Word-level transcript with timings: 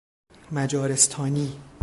مجارستانی 0.51 1.57